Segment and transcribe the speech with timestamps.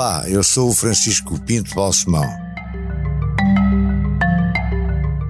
[0.00, 2.24] Olá, eu sou o Francisco Pinto Balsemão.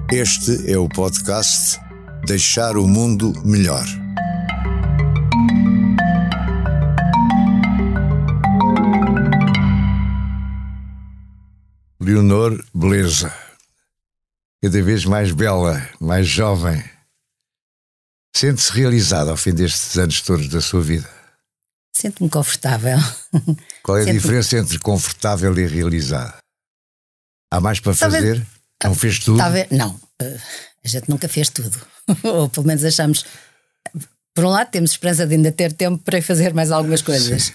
[0.09, 1.77] Este é o podcast
[2.25, 3.83] Deixar o Mundo Melhor.
[11.99, 13.29] Leonor Beleza,
[14.63, 16.81] cada vez mais bela, mais jovem.
[18.33, 21.20] Sente-se realizada ao fim destes anos todos da sua vida?
[22.01, 22.97] Sinto-me confortável.
[23.83, 26.33] Qual é a diferença entre confortável e realizada?
[27.53, 28.47] Há mais para Talvez- fazer?
[28.83, 29.37] Não fez tudo?
[29.37, 30.37] Talvez, não, eh,
[30.83, 31.79] a gente nunca fez tudo.
[32.23, 33.23] Ou pelo menos achamos.
[34.33, 37.43] Por um lado, temos esperança de ainda ter tempo para fazer mais algumas coisas.
[37.43, 37.53] Sim.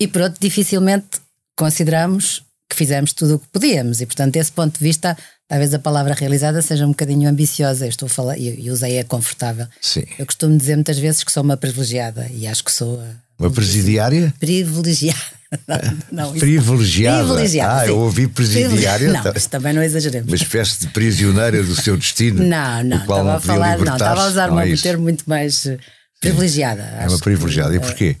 [0.00, 1.20] E por outro, dificilmente
[1.54, 4.00] consideramos que fizemos tudo o que podíamos.
[4.00, 7.84] E portanto, desse ponto de vista, talvez a palavra realizada seja um bocadinho ambiciosa.
[7.84, 9.66] Eu estou a falar, e e usei a confortável.
[9.82, 10.04] Sim.
[10.18, 13.50] Eu costumo dizer muitas vezes que sou uma privilegiada e acho que sou a Uma
[13.50, 14.32] presidiária?
[14.38, 15.18] privilegiada.
[15.68, 15.78] Não,
[16.10, 17.24] não, Privilegiada.
[17.24, 17.88] Privilegiada, Ah, sim.
[17.90, 19.12] eu ouvi presidiária.
[19.12, 20.26] Não, tá- isso também não exageremos.
[20.28, 22.40] Uma espécie de prisioneira do seu destino.
[22.42, 25.24] Não, não, estava a falar, não, estava a usar Não uma, é um termo muito
[25.28, 25.78] mais eh,
[26.18, 26.80] privilegiada.
[26.82, 27.70] É acho uma privilegiada.
[27.70, 28.16] que, E porquê?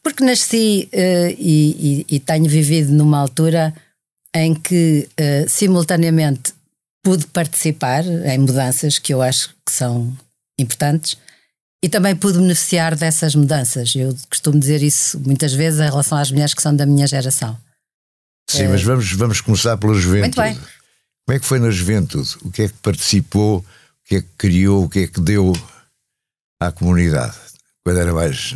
[0.00, 3.74] Porque nasci eh, e, e- e tenho vivido numa altura
[4.34, 6.52] em que eh, simultaneamente
[7.02, 10.16] pude participar em mudanças que eu acho que são
[10.58, 11.16] importantes
[11.82, 13.94] e também pude beneficiar dessas mudanças.
[13.94, 17.58] Eu costumo dizer isso muitas vezes em relação às mulheres que são da minha geração.
[18.50, 20.40] Sim, mas vamos, vamos começar pela juventude.
[20.40, 20.68] Muito bem.
[21.26, 22.36] Como é que foi na juventude?
[22.42, 23.58] O que é que participou?
[23.58, 23.64] O
[24.08, 24.84] que é que criou?
[24.84, 25.52] O que é que deu
[26.58, 27.36] à comunidade?
[27.84, 28.54] Quando era mais.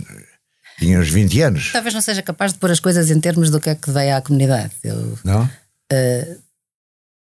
[0.78, 3.60] Tinha uns 20 anos, Talvez não seja capaz de pôr as coisas em termos do
[3.60, 4.72] que é que dei à comunidade.
[4.82, 5.48] Eu não?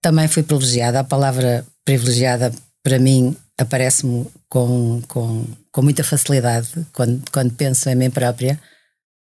[0.02, 1.00] também fui privilegiada.
[1.00, 2.54] A palavra privilegiada,
[2.84, 8.60] para mim, aparece-me com, com, com muita facilidade quando, quando penso em mim própria,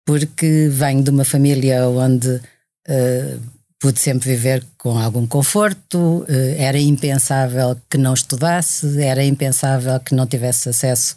[0.07, 2.41] porque venho de uma família onde
[2.89, 3.37] eh,
[3.81, 10.15] pude sempre viver com algum conforto, eh, era impensável que não estudasse, era impensável que
[10.15, 11.17] não tivesse acesso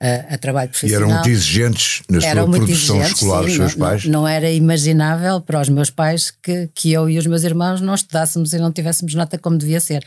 [0.00, 3.50] a, a trabalho E profissional eram muito exigentes na sua eram muito produção escolar, sim,
[3.50, 4.04] os seus não, pais.
[4.04, 7.80] Não, não era imaginável para os meus pais que, que eu e os meus irmãos
[7.80, 10.04] não estudássemos e não tivéssemos nota como devia ser.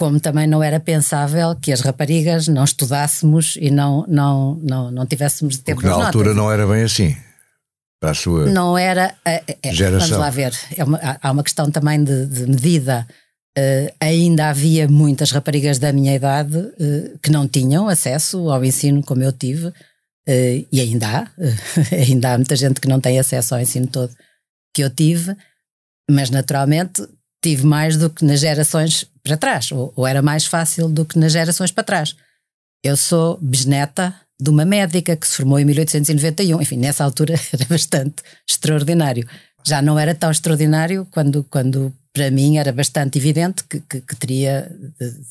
[0.00, 5.04] Como também não era pensável que as raparigas não estudássemos e não, não, não, não
[5.04, 6.36] tivéssemos de Porque na altura notas.
[6.42, 7.14] não era bem assim.
[8.00, 8.46] Para a sua.
[8.46, 9.14] Não era.
[9.26, 10.08] é, é, Geração.
[10.08, 10.58] Vamos lá ver.
[10.74, 13.06] É uma- há- uma questão também de, de medida.
[13.58, 19.02] Eh, ainda havia muitas raparigas da minha idade eh, que não tinham acesso ao ensino
[19.02, 19.70] como eu tive,
[20.26, 21.28] eh, e ainda há.
[21.94, 24.14] ainda há muita gente que não tem acesso ao ensino todo
[24.74, 25.36] que eu tive,
[26.10, 27.06] mas naturalmente
[27.44, 31.18] tive mais do que nas gerações para trás, ou, ou era mais fácil do que
[31.18, 32.14] nas gerações para trás.
[32.82, 36.62] Eu sou bisneta de uma médica que se formou em 1891.
[36.62, 38.16] Enfim, nessa altura era bastante
[38.48, 39.26] extraordinário.
[39.66, 44.16] Já não era tão extraordinário quando, quando para mim era bastante evidente que, que, que
[44.16, 44.70] teria.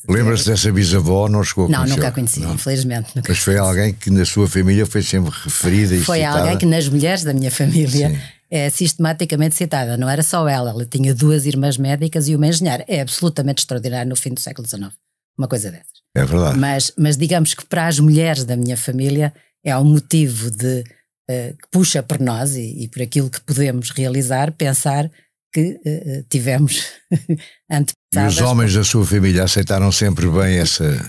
[0.08, 1.28] Lembra-se dessa bisavó?
[1.28, 1.96] Não chegou a Não, conhecer?
[1.96, 2.54] nunca a conheci, Não.
[2.54, 3.10] infelizmente.
[3.16, 6.38] Nunca Mas foi alguém que na sua família foi sempre referida e foi citada.
[6.42, 8.18] alguém que nas mulheres da minha família Sim.
[8.50, 9.96] É sistematicamente citada.
[9.96, 12.84] Não era só ela, ela tinha duas irmãs médicas e uma engenheira.
[12.88, 14.92] É absolutamente extraordinário no fim do século XIX.
[15.38, 16.00] Uma coisa dessas.
[16.16, 16.58] É verdade.
[16.58, 19.32] Mas, mas digamos que para as mulheres da minha família
[19.64, 20.84] é um motivo de
[21.28, 25.08] eh, que puxa por nós e, e por aquilo que podemos realizar, pensar
[25.52, 28.34] que eh, tivemos E antepassadas.
[28.34, 31.08] os homens da sua família aceitaram sempre bem essa,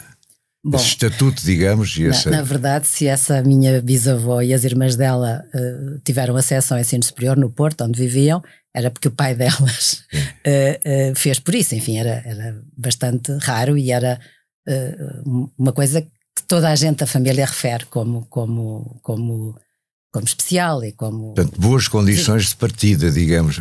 [0.64, 2.30] Bom, esse estatuto, digamos, e essa.
[2.30, 6.80] Na, na verdade, se essa minha bisavó e as irmãs dela eh, tiveram acesso ao
[6.80, 10.04] ensino superior no Porto, onde viviam, era porque o pai delas
[10.44, 11.74] eh, eh, fez por isso.
[11.74, 14.20] Enfim, era, era bastante raro e era
[15.58, 19.56] uma coisa que toda a gente da família refere como, como, como,
[20.14, 21.34] como especial e como.
[21.34, 23.60] Portanto, boas condições de partida, digamos.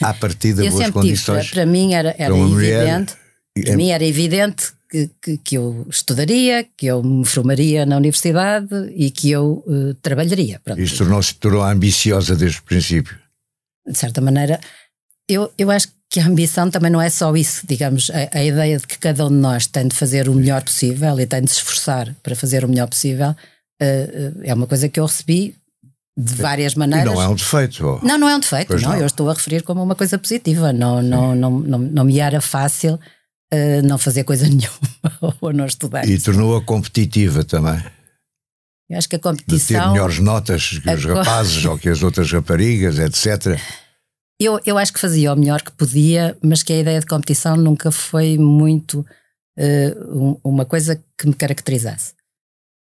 [0.00, 1.50] À partida, boas sempre tive, para, condições.
[1.50, 3.14] para mim era, era mulher- evidente.
[3.56, 7.96] E- Para mim era evidente que, que, que eu estudaria, que eu me formaria na
[7.96, 10.60] universidade e que eu eh, trabalharia.
[10.64, 10.80] Pronto.
[10.80, 13.16] Isto tornou-se tornou ambiciosa desde o princípio.
[13.86, 14.58] De certa maneira,
[15.28, 17.66] eu, eu acho que a ambição também não é só isso.
[17.66, 20.62] Digamos, a, a ideia de que cada um de nós tem de fazer o melhor
[20.62, 23.34] possível e tem de se esforçar para fazer o melhor possível
[23.80, 25.54] eh, é uma coisa que eu recebi
[26.16, 27.12] de várias E maneiras.
[27.14, 28.00] não é um defeito.
[28.02, 28.90] Não, não é um defeito, não.
[28.90, 28.96] não.
[28.96, 30.72] Eu estou a referir como uma coisa positiva.
[30.72, 32.98] Não, não, não, não, não me era fácil
[33.50, 36.08] eh, não fazer coisa nenhuma ou não estudar.
[36.08, 37.82] E tornou-a competitiva também.
[38.90, 39.92] Eu acho que a De ter competição.
[39.92, 43.60] melhores notas que a os rapazes ou que as outras raparigas, etc.
[44.40, 47.56] Eu, eu acho que fazia o melhor que podia, mas que a ideia de competição
[47.56, 49.04] nunca foi muito
[49.58, 52.14] eh, um- uma coisa que me caracterizasse.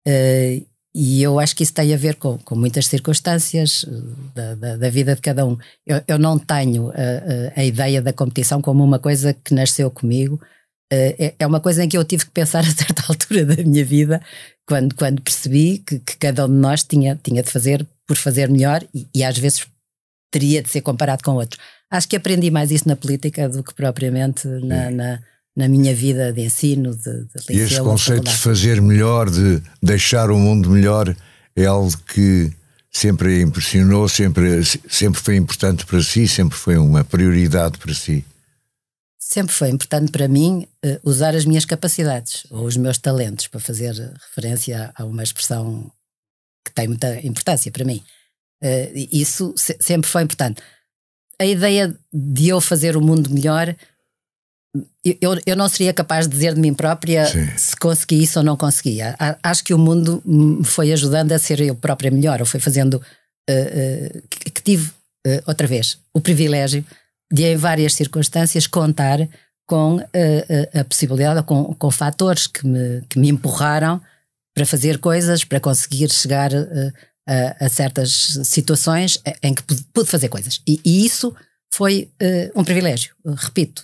[0.07, 0.61] Eh,
[0.95, 3.85] e eu acho que isso tem a ver com, com muitas circunstâncias
[4.33, 5.57] da, da, da, vida de cada um.
[5.85, 10.41] Eu, eu não tenho a, a, ideia da competição como uma coisa que nasceu comigo.
[10.91, 13.83] É, é uma coisa em que eu tive que pensar a certa altura da minha
[13.83, 14.21] vida,
[14.65, 18.49] quando, quando percebi que, que cada um de nós tinha, tinha de fazer por fazer
[18.49, 19.67] melhor e, e às vezes
[20.31, 21.59] teria de ser comparado com outros.
[21.91, 25.19] Acho que aprendi mais isso na política do que propriamente na, na,
[25.55, 30.29] na minha vida de ensino, de, de E este conceito de fazer melhor, de deixar
[30.29, 31.15] o mundo melhor,
[31.55, 32.51] é algo que
[32.91, 38.25] sempre impressionou, sempre, sempre foi importante para si, sempre foi uma prioridade para si.
[39.29, 43.59] Sempre foi importante para mim uh, usar as minhas capacidades ou os meus talentos, para
[43.59, 45.91] fazer referência a uma expressão
[46.65, 48.01] que tem muita importância para mim.
[48.63, 50.61] Uh, isso se, sempre foi importante.
[51.37, 53.75] A ideia de eu fazer o mundo melhor,
[55.03, 57.49] eu, eu não seria capaz de dizer de mim própria Sim.
[57.57, 59.13] se consegui isso ou não conseguia.
[59.43, 63.01] Acho que o mundo me foi ajudando a ser eu própria melhor, ou foi fazendo
[64.29, 64.91] que, que, tive,
[65.45, 66.83] outra vez, o privilégio
[67.31, 69.27] de, em várias circunstâncias, contar
[69.67, 69.99] com
[70.73, 74.01] a possibilidade, com, com fatores que me, que me empurraram
[74.55, 76.93] para fazer coisas, para conseguir chegar uh,
[77.27, 79.61] a, a, certas situações em que
[79.93, 80.61] pude fazer coisas.
[80.65, 81.35] E, e isso
[81.69, 82.09] foi
[82.55, 83.13] um privilégio.
[83.25, 83.83] Repito,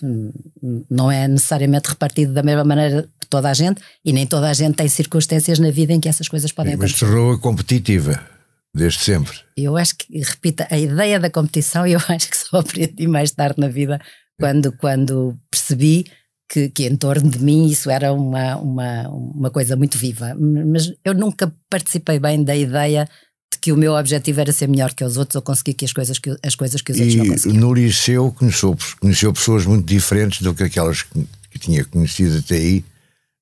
[0.90, 4.54] não é necessariamente repartido da mesma maneira que toda a gente, e nem toda a
[4.54, 7.04] gente tem circunstâncias na vida em que essas coisas podem Mas acontecer.
[7.04, 8.33] Mas tornou-a competitiva.
[8.74, 9.36] Desde sempre.
[9.56, 13.60] Eu acho que, repita, a ideia da competição eu acho que só aprendi mais tarde
[13.60, 14.00] na vida,
[14.38, 16.06] quando, quando percebi
[16.48, 20.34] que, que em torno de mim isso era uma, uma, uma coisa muito viva.
[20.34, 23.08] Mas eu nunca participei bem da ideia
[23.52, 25.92] de que o meu objetivo era ser melhor que os outros ou conseguir que as
[25.92, 27.60] coisas que, as coisas que os outros e não conseguiam.
[27.60, 32.56] no liceu conheceu, conheceu pessoas muito diferentes do que aquelas que, que tinha conhecido até
[32.56, 32.84] aí,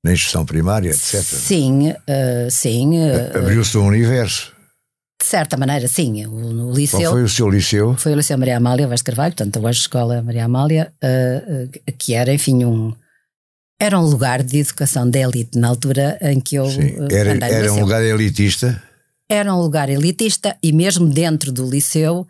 [0.04, 1.22] na instrução primária, etc.
[1.22, 2.98] Sim, uh, sim.
[2.98, 4.52] Uh, Abriu-se um universo.
[5.22, 6.26] De certa maneira, sim.
[6.26, 6.98] O, liceu.
[6.98, 7.96] Qual foi o seu liceu?
[7.96, 12.12] Foi o Liceu Maria Amália Vaz Carvalho, portanto, hoje a Escola Maria Amália, uh, que
[12.12, 12.92] era, enfim, um.
[13.80, 16.68] Era um lugar de educação de elite na altura em que eu.
[16.68, 16.96] Sim.
[17.12, 18.82] Era, era um lugar elitista?
[19.30, 22.26] Era um lugar elitista e, mesmo dentro do liceu,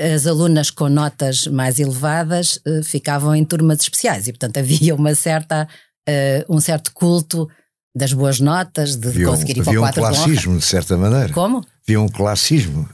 [0.00, 5.16] as alunas com notas mais elevadas uh, ficavam em turmas especiais e, portanto, havia uma
[5.16, 5.66] certa,
[6.08, 7.48] uh, um certo culto
[7.94, 11.32] das boas notas, de havia conseguir ir para o quadro um classismo, de certa maneira.
[11.32, 11.64] Como?
[11.86, 12.88] Havia um classismo.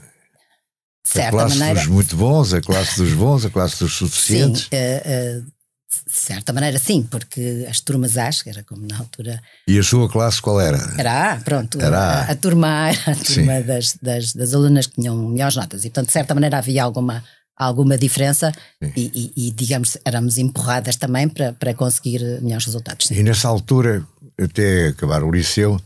[1.05, 1.79] De certa a classe maneira.
[1.79, 4.63] dos muito bons, a classe dos bons, a classe dos suficientes.
[4.63, 5.59] Sim, uh, uh,
[6.07, 9.41] de certa maneira sim, porque as turmas As, que era como na altura...
[9.67, 10.77] E a sua classe qual era?
[10.97, 11.81] Era A, pronto.
[11.81, 15.85] Era a, a, turma era a turma das, das, das, alunas que tinham melhores notas
[15.85, 17.23] e portanto de certa maneira havia alguma
[17.59, 18.53] alguma diferença
[18.95, 23.07] e, e, e, digamos, éramos empurradas também para, para conseguir melhores resultados.
[23.07, 23.15] Sim.
[23.15, 24.07] E nessa altura,
[24.41, 25.79] até acabar o liceu,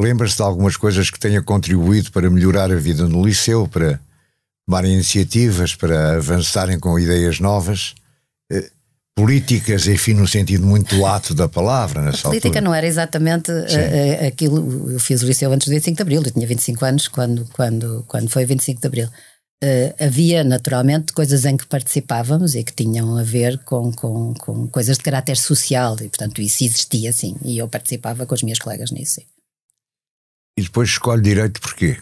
[0.00, 4.00] lembra-se de algumas coisas que tenha contribuído para melhorar a vida no liceu, para
[4.66, 7.94] tomarem iniciativas, para avançarem com ideias novas?
[8.50, 8.70] Eh,
[9.18, 12.60] políticas, enfim, no sentido muito lato da palavra nessa A política altura.
[12.60, 14.92] não era exatamente uh, aquilo.
[14.92, 18.04] Eu fiz o liceu antes do 25 de Abril, eu tinha 25 anos quando, quando,
[18.06, 19.08] quando foi 25 de Abril.
[19.62, 24.68] Uh, havia naturalmente coisas em que participávamos e que tinham a ver com, com, com
[24.68, 27.36] coisas de caráter social e, portanto, isso existia sim.
[27.44, 29.14] E eu participava com os meus colegas nisso.
[29.14, 29.26] Sim.
[30.56, 31.98] E depois escolhe direito porquê?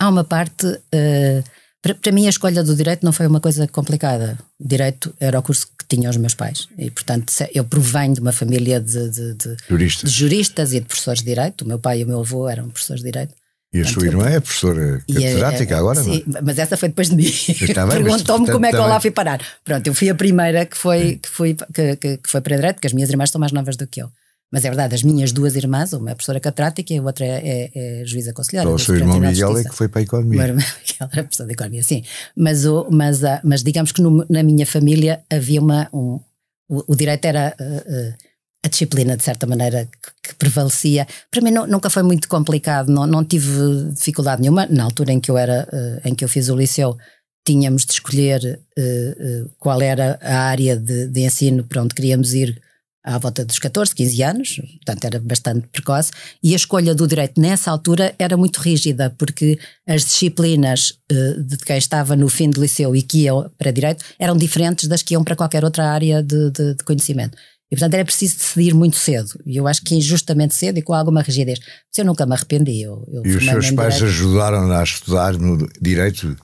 [0.00, 0.66] Há uma parte.
[0.66, 1.44] Uh,
[1.80, 4.36] para, para mim, a escolha do direito não foi uma coisa complicada.
[4.58, 6.68] Direito era o curso que tinham os meus pais.
[6.76, 10.10] E, portanto, eu provenho de uma família de, de, de, juristas.
[10.10, 11.62] de juristas e de professores de direito.
[11.62, 13.34] O meu pai e o meu avô eram professores de direito.
[13.72, 16.02] E a sua irmã é professora catedrática agora?
[16.02, 16.42] Sim, não?
[16.42, 17.24] mas essa foi depois de mim.
[17.90, 19.40] Perguntou-me como é que eu lá fui parar.
[19.64, 22.74] Pronto, eu fui a primeira que foi, que foi, que, que, que foi para direito,
[22.76, 24.10] porque as minhas irmãs são mais novas do que eu.
[24.52, 27.70] Mas é verdade, as minhas duas irmãs, uma é professora catedrática e a outra é,
[27.74, 28.68] é, é juíza conselheira.
[28.68, 30.34] Então, o seu irmão Miguel é que foi para a economia.
[30.34, 32.04] O meu irmão Miguel era professor de economia, sim.
[32.36, 35.88] Mas, o, mas, a, mas digamos que no, na minha família havia uma.
[35.94, 36.20] Um,
[36.68, 37.56] o, o direito era.
[37.58, 38.31] Uh, uh,
[38.64, 39.88] a disciplina, de certa maneira,
[40.22, 41.06] que, prevalecia.
[41.30, 44.66] Para mim não, nunca foi muito complicado, não, não tive dificuldade nenhuma.
[44.66, 46.96] Na altura em que eu era, uh, em que eu fiz o liceu,
[47.44, 52.34] tínhamos de escolher uh, uh, qual era a área de, de, ensino para onde queríamos
[52.34, 52.60] ir
[53.04, 57.40] à volta dos 14, 15 anos, portanto era bastante precoce, e a escolha do direito
[57.40, 62.94] nessa altura era muito rígida, porque as disciplinas de quem estava no fim do liceu
[62.94, 66.52] e que iam para direito eram diferentes das que iam para qualquer outra área de,
[66.52, 67.36] de, de conhecimento.
[67.72, 69.30] E portanto era preciso decidir muito cedo.
[69.46, 71.58] E eu acho que injustamente cedo e com alguma rigidez.
[71.58, 72.82] Mas eu nunca me arrependi.
[72.82, 74.14] Eu, eu e os seus pais direito.
[74.14, 76.36] ajudaram a estudar no direito?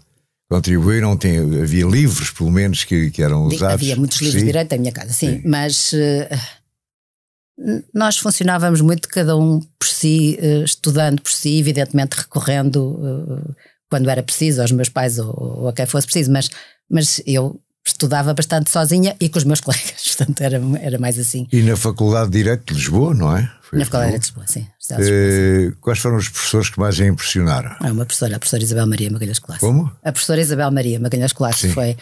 [0.50, 1.14] Contribuíram?
[1.18, 3.74] Tem, havia livros, pelo menos, que, que eram usados?
[3.74, 5.42] Havia muitos livros de direito na minha casa, sim.
[5.42, 5.42] sim.
[5.44, 12.94] Mas uh, nós funcionávamos muito cada um por si, uh, estudando por si, evidentemente recorrendo
[12.94, 13.54] uh,
[13.90, 16.50] quando era preciso aos meus pais ou, ou, a quem fosse preciso, mas,
[16.90, 21.46] mas eu estudava bastante sozinha e com os meus colegas, portanto era, era mais assim.
[21.52, 23.50] E na Faculdade de Direito de Lisboa, não é?
[23.62, 24.66] Foi na Faculdade de Lisboa, sim.
[24.92, 27.76] Uh, quais foram os professores que mais a impressionaram?
[27.82, 29.66] É uma professora, a professora Isabel Maria Magalhães Colasso.
[29.66, 29.92] Como?
[30.02, 31.96] A professora Isabel Maria Magalhães Colasso foi.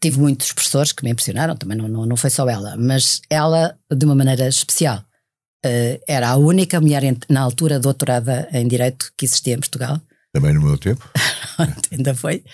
[0.00, 3.76] tive muitos professores que me impressionaram, também não, não, não foi só ela, mas ela,
[3.90, 9.24] de uma maneira especial, uh, era a única mulher, na altura, doutorada em Direito que
[9.24, 10.00] existia em Portugal.
[10.32, 11.08] Também no meu tempo.
[11.92, 12.44] Ainda foi.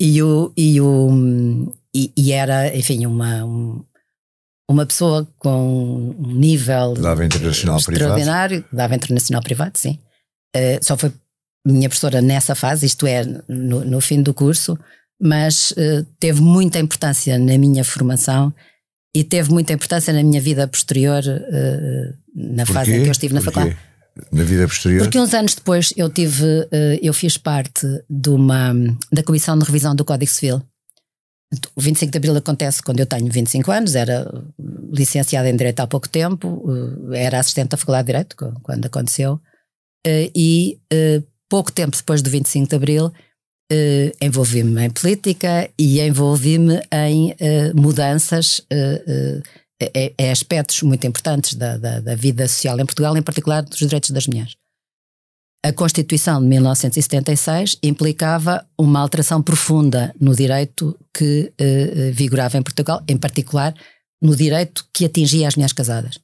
[0.00, 3.84] E, o, e, o, e, e era, enfim, uma, um,
[4.70, 8.76] uma pessoa com um nível dava internacional extraordinário, privado.
[8.76, 9.98] dava internacional privado, sim.
[10.56, 11.12] Uh, só foi
[11.66, 14.78] minha professora nessa fase, isto é, no, no fim do curso,
[15.20, 18.54] mas uh, teve muita importância na minha formação
[19.14, 22.72] e teve muita importância na minha vida posterior, uh, na Porquê?
[22.72, 23.54] fase em que eu estive na Porquê?
[23.54, 23.90] faculdade.
[24.32, 25.02] Na vida posterior?
[25.02, 26.44] Porque uns anos depois eu tive,
[27.00, 28.74] eu fiz parte de uma,
[29.10, 30.62] da Comissão de Revisão do Código Civil
[31.74, 34.30] o 25 de Abril acontece quando eu tenho 25 anos, era
[34.92, 36.64] licenciada em Direito há pouco tempo,
[37.12, 39.40] eh, era assistente da Faculdade de Direito quando aconteceu,
[40.06, 43.12] eh, e eh, pouco tempo depois do 25 de Abril
[44.20, 47.36] envolvi-me em política e envolvi-me em
[47.72, 48.60] mudanças
[50.18, 54.10] em aspectos muito importantes da, da, da vida social em Portugal, em particular dos direitos
[54.10, 54.59] das mulheres.
[55.62, 63.02] A Constituição de 1976 implicava uma alteração profunda no direito que uh, vigorava em Portugal,
[63.06, 63.74] em particular
[64.22, 66.18] no direito que atingia as mulheres casadas.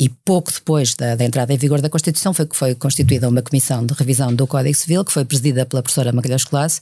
[0.00, 3.84] E pouco depois da, da, entrada em vigor da Constituição foi foi constituída uma comissão
[3.84, 6.80] de revisão do Código Civil, que foi presidida pela professora Magalhães Colasso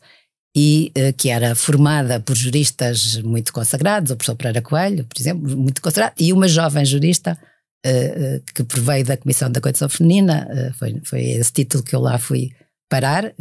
[0.55, 5.57] e uh, que era formada por juristas muito consagrados, o professor Pereira Coelho, por exemplo,
[5.57, 7.39] muito consagrado, e uma jovem jurista
[7.87, 12.01] uh, que proveio da Comissão da Condição Feminina, uh, foi, foi esse título que eu
[12.01, 12.51] lá fui
[12.91, 13.35] parar,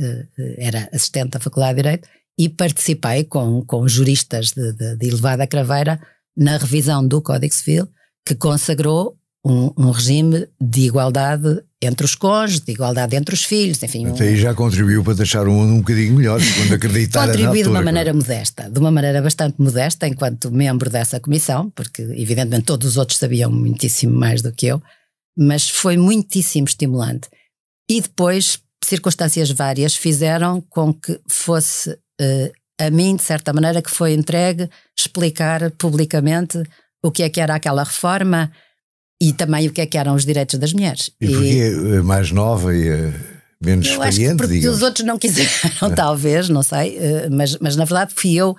[0.58, 5.48] era assistente da Faculdade de Direito, e participei com, com juristas de, de, de elevada
[5.48, 6.01] craveira
[6.36, 7.88] na revisão do Código Civil,
[8.27, 13.82] que consagrou um, um, regime de igualdade entre os cônjuges, de igualdade entre os filhos,
[13.84, 14.08] enfim.
[14.08, 14.27] Até um...
[14.27, 17.82] aí já contribuiu para deixar o mundo um bocadinho melhor, quando acreditar Contribuí de uma
[17.82, 22.98] maneira modesta, de uma maneira bastante modesta, enquanto membro dessa comissão, porque evidentemente todos os
[22.98, 24.82] outros sabiam muitíssimo mais do que eu,
[25.38, 27.29] mas foi muitíssimo estimulante.
[27.89, 33.91] E depois, circunstâncias várias fizeram com que fosse uh, a mim, de certa maneira, que
[33.91, 36.62] foi entregue explicar publicamente
[37.03, 38.51] o que é que era aquela reforma,
[39.22, 41.12] e também o que é que eram os direitos das mulheres.
[41.20, 43.14] E porquê a mais nova e a
[43.64, 44.02] menos eu experiente?
[44.02, 44.78] Acho que porque digamos.
[44.78, 45.50] os outros não quiseram,
[45.96, 48.56] talvez, não sei, eh, mas, mas na verdade fui eu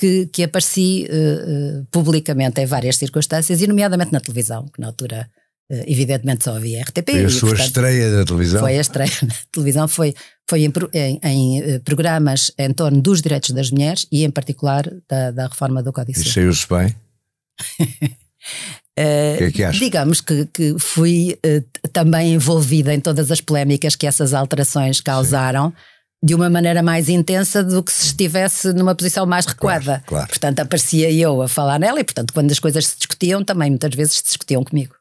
[0.00, 5.28] que, que apareci uh, publicamente em várias circunstâncias, e nomeadamente na televisão, que na altura
[5.70, 7.10] uh, evidentemente só havia RTP.
[7.10, 8.60] Foi a e, sua portanto, estreia da televisão?
[8.60, 10.14] Foi a estreia na televisão, foi,
[10.48, 15.30] foi em, em, em, programas em torno dos direitos das mulheres e em particular da,
[15.30, 16.30] da reforma do Código Civil.
[16.30, 16.96] E saiu-se bem?
[19.00, 23.96] Uh, que é que digamos que, que fui uh, também envolvida em todas as polémicas
[23.96, 25.70] que essas alterações causaram.
[25.70, 25.74] Sim.
[26.22, 29.84] De uma maneira mais intensa do que se estivesse numa posição mais recuada.
[29.84, 30.28] Claro, claro.
[30.28, 33.94] Portanto, aparecia eu a falar nela e, portanto, quando as coisas se discutiam, também muitas
[33.94, 34.94] vezes se discutiam comigo.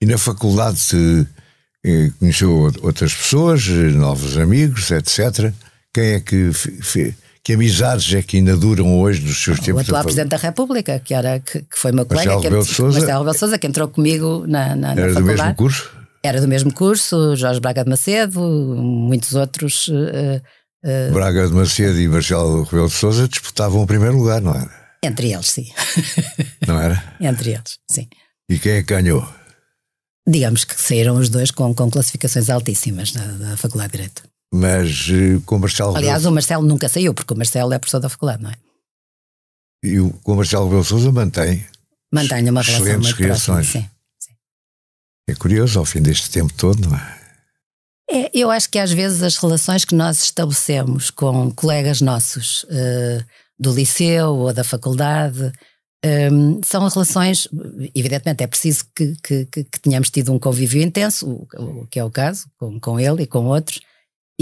[0.00, 1.26] E na faculdade se
[1.84, 5.52] eh, conheceu outras pessoas, novos amigos, etc.
[5.92, 6.50] Quem é que?
[7.44, 9.82] Que amizades é que ainda duram hoje dos seus o tempos?
[9.82, 12.98] O atual Presidente da República, que, era, que, que foi meu colega, Marcelo Rebelo Sousa,
[13.00, 15.90] Marcelo Sousa, que entrou comigo na, na, Era na do mesmo curso?
[16.22, 19.88] Era do mesmo curso, Jorge Braga de Macedo, muitos outros.
[19.88, 20.40] Uh,
[20.84, 24.82] uh, Braga de Macedo e Marcelo Rebelo de Sousa disputavam o primeiro lugar, não era?
[25.04, 25.66] Entre eles, sim.
[26.64, 27.16] Não era?
[27.20, 28.06] Entre eles, sim.
[28.48, 29.28] E quem é que ganhou?
[30.28, 34.22] Digamos que saíram os dois com, com classificações altíssimas da, da Faculdade de Direito.
[34.52, 36.30] Mas uh, com o Marcelo Aliás, Rebelo...
[36.30, 38.54] o Marcelo nunca saiu, porque o Marcelo é professor da faculdade, não é?
[39.82, 41.66] E o, com o Marcelo Rebelo Souza mantém
[42.12, 43.88] Mantém uma relação excelentes muito próxima, sim,
[44.20, 44.36] sim.
[45.28, 47.22] É curioso, ao fim deste tempo todo, não é?
[48.10, 53.24] É, eu acho que às vezes as relações que nós estabelecemos com colegas nossos uh,
[53.58, 55.50] do liceu ou da faculdade
[56.04, 57.48] um, são relações,
[57.94, 61.98] evidentemente é preciso que, que, que, que tenhamos tido um convívio intenso, o, o, que
[61.98, 63.80] é o caso, com, com ele e com outros,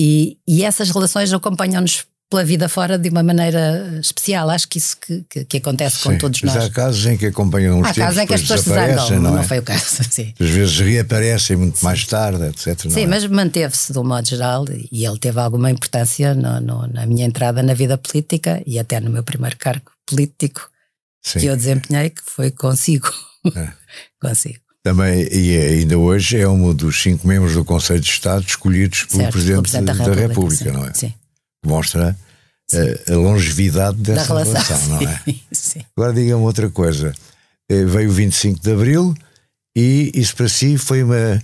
[0.02, 4.48] e, e essas relações acompanham-nos pela vida fora de uma maneira especial.
[4.48, 6.56] Acho que isso que, que, que acontece sim, com todos nós.
[6.56, 9.32] há casos em que acompanham os há casos em que as pessoas se zangam, não,
[9.32, 9.42] não, é?
[9.42, 9.84] foi o caso.
[10.10, 11.84] Sim, Às vezes reaparecem muito sim.
[11.84, 12.90] mais tarde, etc.
[12.90, 13.06] Sim, é?
[13.06, 17.26] mas manteve-se de um modo geral e ele teve alguma importância no, no, na minha
[17.26, 20.70] entrada na vida política e até no meu primeiro cargo político
[21.22, 23.12] que eu desempenhei, que foi consigo.
[23.54, 23.68] É.
[24.22, 24.69] consigo.
[24.82, 29.20] Também, e ainda hoje, é um dos cinco membros do Conselho de Estado escolhidos pelo
[29.20, 30.94] Certo, Presidente, Presidente da, da República, sim, não é?
[30.94, 31.14] Sim.
[31.64, 32.16] Mostra
[32.72, 35.20] a, a longevidade Da dessa relação, relação, não é?
[35.24, 35.80] sim, sim.
[35.96, 37.14] Agora diga-me outra coisa.
[37.70, 39.14] Eh, Veio o 25 de Abril
[39.76, 41.42] e isso para si foi uma,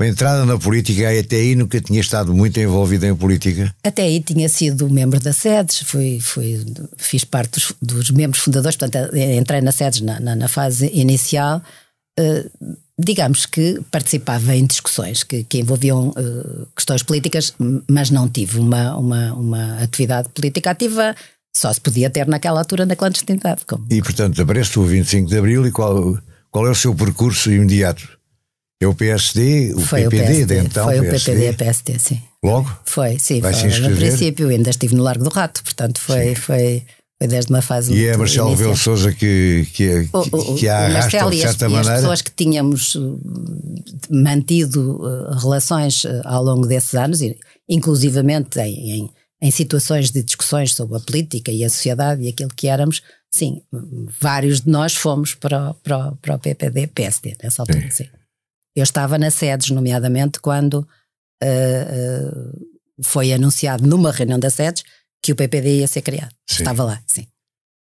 [0.00, 1.08] uma entrada na política.
[1.18, 3.72] Até aí nunca tinha estado muito envolvido em política.
[3.84, 6.64] Até aí tinha sido membro da SEDES, fui, fui,
[6.96, 10.90] fiz parte dos, dos membros fundadores, portanto eh, entrei na SEDES na, na, na fase
[10.92, 11.62] inicial.
[12.96, 17.52] Digamos que participava em discussões que, que envolviam eh, questões políticas,
[17.90, 21.12] mas não tive uma, uma, uma atividade política ativa,
[21.56, 23.62] só se podia ter naquela altura na clandestinidade.
[23.66, 26.16] Como, E, portanto, aparece o 25 de Abril e qual,
[26.52, 28.08] qual é o seu percurso imediato?
[28.80, 31.32] É o PSD, o foi PPD, o PSD, de então foi o PSD?
[31.32, 32.22] PPD, PSD, sim.
[32.44, 32.78] Logo?
[32.84, 36.84] Foi, sim, Vai foi, no princípio, ainda estive no Largo do Rato, portanto foi, foi,
[37.24, 38.50] foi desde uma fase E é muito Marcelo.
[38.50, 41.66] Rebelo Souza que, que, que, o- que a arrasta Marcelo de e as, certa e
[41.66, 41.96] as maneira.
[41.96, 43.20] pessoas que tínhamos uh,
[44.10, 47.20] mantido uh, relações uh, ao longo desses anos,
[47.68, 49.10] inclusivamente em, em,
[49.42, 53.02] em situações de discussões sobre a política e a sociedade e aquilo que éramos,
[53.32, 53.62] sim,
[54.20, 58.06] vários de nós fomos para, o- para, o- para o PPD, PSD, nessa altura, sim.
[58.76, 60.74] Eu estava na SEDES, nomeadamente, quando
[61.42, 62.66] uh, uh,
[63.02, 64.82] foi anunciado numa reunião da SEDES
[65.24, 66.34] que o PPD ia ser criado.
[66.46, 66.58] Sim.
[66.62, 67.26] Estava lá, sim.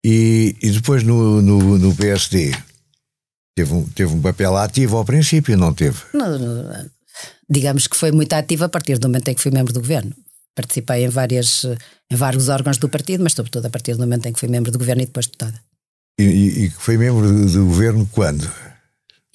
[0.04, 2.52] E, e depois no, no, no PSD
[3.56, 5.98] teve um, teve um papel ativo ao princípio, não teve?
[6.14, 6.90] No- no-
[7.50, 10.12] digamos que foi muito ativa a partir do momento em que fui membro do governo.
[10.54, 11.64] Participei em, várias,
[12.10, 14.70] em vários órgãos do partido, mas sobretudo a partir do momento em que fui membro
[14.70, 15.60] do governo e depois deputada.
[16.20, 18.48] E, e, e foi membro do, do governo quando?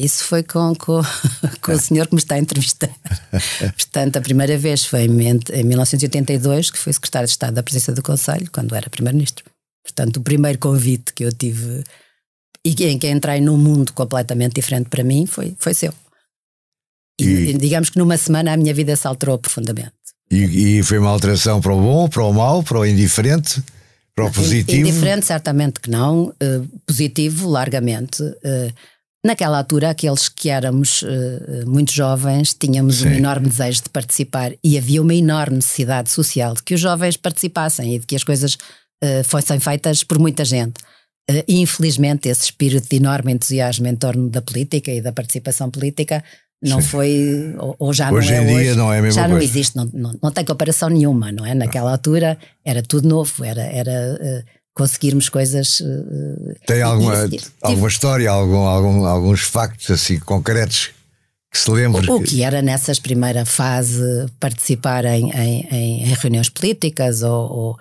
[0.04, 1.02] Isso foi com, com,
[1.62, 2.90] com o senhor que me está a entrevistar.
[3.78, 5.10] Portanto, a primeira vez foi em,
[5.54, 9.46] em 1982, que fui secretário de Estado da Presidência do Conselho, quando era primeiro-ministro.
[9.84, 11.84] Portanto, o primeiro convite que eu tive
[12.64, 15.94] e em que entrei num mundo completamente diferente para mim foi, foi seu.
[17.20, 19.92] E, E- digamos que numa semana a minha vida se alterou profundamente.
[20.30, 23.62] E, e foi uma alteração para o bom, para o mau, para o indiferente,
[24.16, 24.88] para o positivo?
[24.88, 26.34] Indiferente, certamente que não.
[26.40, 28.22] eh, positivo, largamente.
[28.44, 28.72] Eh,
[29.26, 33.18] naquela altura, aqueles que éramos eh, muito jovens tínhamos um Sim.
[33.18, 37.96] enorme desejo de participar e havia uma enorme necessidade social de que os jovens participassem
[37.96, 38.58] e de que as coisas
[39.04, 40.82] eh, fossem feitas por muita gente.
[41.30, 45.70] Eh, e, infelizmente, esse espírito de enorme entusiasmo em torno da política e da participação
[45.70, 46.24] política
[46.64, 46.88] não Sim.
[46.88, 49.28] foi, ou, ou já Hoje não é em dia hoje, não é a mesma já
[49.28, 49.52] não coisa.
[49.52, 51.56] existe, não, não, não tem comparação nenhuma, não é?
[51.56, 55.82] Naquela altura era tudo novo, era, era conseguirmos coisas.
[55.82, 60.92] eh, Tem alguma, tive- alguma história, algum, algum, alguns factos assim concretos
[61.52, 62.10] que se lembre?
[62.10, 64.02] O que era nessas primeira fase
[64.40, 67.80] participar em, em, em- reuniões políticas ou, ou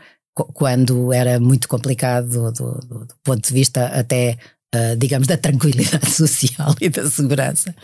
[0.54, 4.36] quando era muito complicado do, do- do- do ponto de vista até,
[4.72, 7.74] ah, digamos, da tranquilidade social e da segurança.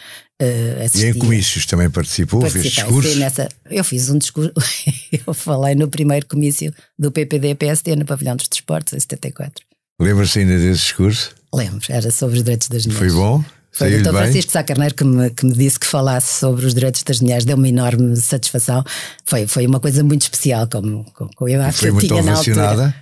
[0.40, 3.16] ah, E em comícios também participou, fez Participei, discursos?
[3.16, 4.53] nessa, eu fiz um discurso,
[5.27, 9.64] eu falei no primeiro comício do PPD-PSD no Pavilhão dos Desportos, em 74.
[10.01, 11.35] Lembra-se ainda desse discurso?
[11.53, 13.12] Lembro, era sobre os direitos das mulheres.
[13.12, 13.44] Foi bom?
[13.72, 14.11] Foi o Dr.
[14.11, 17.44] Francisco Sá Carneiro que me, que me disse que falasse sobre os direitos das mulheres,
[17.44, 18.83] deu-me enorme satisfação.
[19.25, 22.22] Foi, foi uma coisa muito especial, como, como, eu acho Foi que eu muito tinha
[22.22, 22.94] na altura.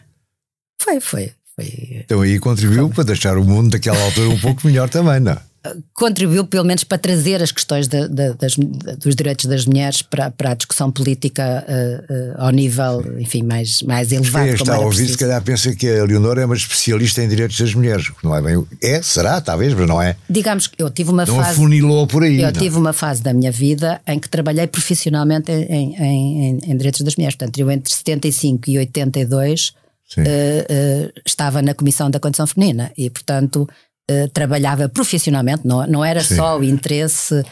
[0.80, 2.00] Foi, foi, foi.
[2.04, 5.36] Então aí contribuiu para deixar o mundo daquela altura um pouco melhor também, não?
[5.94, 8.54] Contribuiu pelo menos para trazer as questões da- da- das-
[8.98, 13.80] dos direitos das mulheres para, para a discussão política eh, eh, ao nível, enfim, mais,
[13.80, 14.44] mais elevado.
[14.44, 17.58] Quem está a ouvir, se calhar pensa que a Leonor é uma especialista em direitos
[17.58, 18.10] das mulheres.
[18.22, 18.62] Não é bem.
[18.82, 20.16] É, será, talvez, mas não é.
[20.28, 21.52] Digamos que eu tive uma Não fase.
[21.52, 22.36] afunilou por aí.
[22.36, 22.48] Eu não.
[22.48, 22.52] é?
[22.52, 27.00] tive uma fase da minha vida em que trabalhei profissionalmente em, em, em- em direitos
[27.00, 27.36] das mulheres.
[27.36, 29.72] Portanto, eu entre 75 e 82
[30.18, 33.68] Eh, eh, estava na Comissão da Condição Feminina e, portanto,
[34.08, 36.36] eh, trabalhava profissionalmente, não, não era Sim.
[36.36, 37.42] só o interesse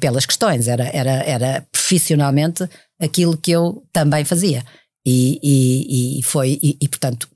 [0.00, 2.66] pelas questões, era, era, era profissionalmente
[2.98, 4.64] aquilo que eu também fazia.
[5.06, 7.28] E, e, e foi, e, e, portanto,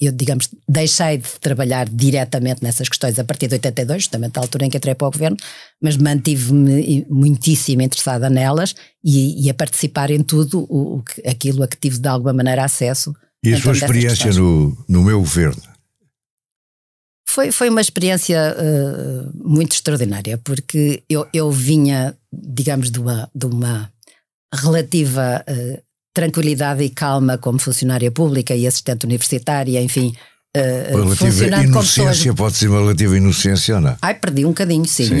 [0.00, 4.64] eu, digamos, deixei de trabalhar diretamente nessas questões a partir de 82, justamente da altura
[4.64, 5.36] em que entrei para o governo,
[5.80, 11.76] mas mantive-me muitíssimo interessada nelas e, a participar em tudo o, o aquilo a que
[11.76, 13.14] tive de alguma maneira acesso.
[13.44, 15.62] E a sua experiência no, no meu governo?
[17.28, 23.46] Foi, foi uma experiência eh, muito extraordinária, porque eu, eu vinha, digamos, de uma, de
[23.46, 23.92] uma
[24.52, 25.82] relativa eh,
[26.14, 30.16] tranquilidade e calma como funcionária pública e assistente universitária, enfim,
[30.90, 33.96] Uma relativa inocência, pode ser uma relativa inocência ou não?
[34.02, 35.06] Ai, perdi um bocadinho, sim.
[35.06, 35.14] Sim.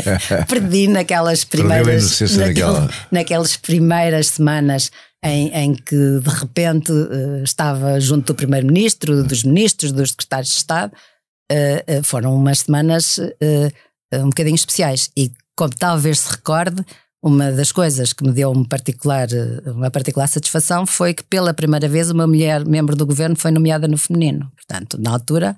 [0.48, 2.20] perdi naquelas primeiras.
[2.20, 4.90] naquele- naquela- naquelas primeiras semanas
[5.24, 10.56] em, em que de repente eh, estava junto do Primeiro-Ministro, dos ministros, dos secretários de
[10.56, 10.92] Estado.
[11.50, 13.18] Eh, eh, foram umas semanas
[14.12, 15.10] um bocadinho especiais.
[15.16, 16.84] E como talvez se recorde,
[17.22, 19.28] uma das coisas que me deu uma particular,
[19.66, 23.86] uma particular satisfação foi que pela primeira vez uma mulher membro do governo foi nomeada
[23.86, 24.50] no feminino.
[24.56, 25.56] Portanto, na altura,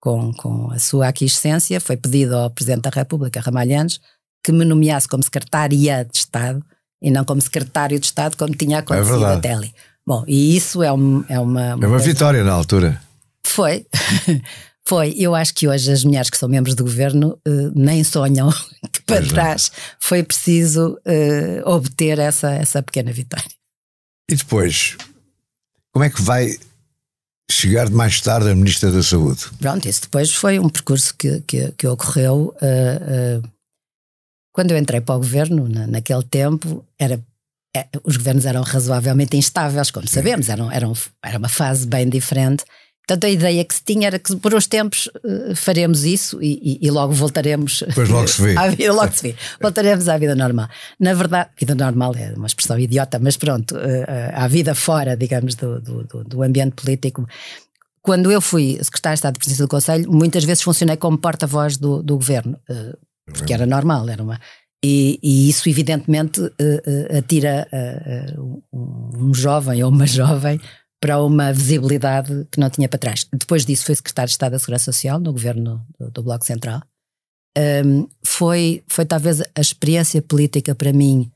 [0.00, 4.00] com, com a sua aquiescência, foi pedido ao Presidente da República, Ramalhantes,
[4.44, 6.62] que me nomeasse como secretária de Estado
[7.04, 9.74] e não como secretário de Estado, como tinha acontecido é até ali.
[10.06, 11.72] Bom, e isso é, um, é uma.
[11.72, 13.00] É uma vitória na altura.
[13.46, 13.86] Foi.
[14.86, 18.50] Foi, eu acho que hoje as mulheres que são membros do governo uh, nem sonham
[18.92, 19.82] que para pois trás não.
[19.98, 23.48] foi preciso uh, obter essa, essa pequena vitória.
[24.30, 24.98] E depois,
[25.90, 26.58] como é que vai
[27.50, 29.46] chegar mais tarde a Ministra da Saúde?
[29.58, 32.54] Pronto, isso depois foi um percurso que, que, que ocorreu.
[32.60, 33.53] Uh,
[34.54, 37.20] quando eu entrei para o governo, na, naquele tempo, era
[37.76, 42.64] é, os governos eram razoavelmente instáveis, como sabemos, eram, eram, era uma fase bem diferente.
[43.06, 46.78] Portanto, a ideia que se tinha era que por uns tempos uh, faremos isso e,
[46.80, 47.82] e, e, logo voltaremos.
[47.86, 48.54] Depois logo se vê.
[48.56, 49.34] à vida, logo se vê.
[49.60, 50.68] Voltaremos à vida normal.
[51.00, 55.56] Na verdade, vida normal é uma expressão idiota, mas pronto, uh, à vida fora, digamos,
[55.56, 57.26] do, do, do, ambiente político.
[58.00, 61.76] Quando eu fui secretário de Estado de Presidência do Conselho, muitas vezes funcionei como porta-voz
[61.76, 62.56] do, do governo,
[63.32, 64.40] porque era normal, era uma.
[64.84, 66.40] E, e isso, evidentemente,
[67.16, 67.66] atira
[68.38, 68.62] um,
[69.16, 70.60] um jovem ou uma jovem
[71.00, 73.26] para uma visibilidade que não tinha para trás.
[73.32, 76.82] Depois disso foi secretário de Estado da Segurança Social no governo do, do Bloco Central.
[77.56, 81.30] Um, foi, foi talvez a experiência política para mim